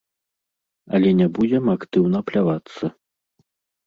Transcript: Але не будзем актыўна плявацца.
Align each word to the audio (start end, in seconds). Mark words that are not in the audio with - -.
Але 0.97 1.09
не 1.19 1.27
будзем 1.35 1.65
актыўна 1.73 2.21
плявацца. 2.31 2.85